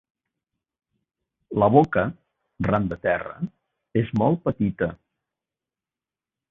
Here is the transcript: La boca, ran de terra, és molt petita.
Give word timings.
La 1.63 1.67
boca, 1.75 2.05
ran 2.71 2.89
de 2.95 2.99
terra, 3.05 3.37
és 4.05 4.13
molt 4.23 4.43
petita. 4.49 4.93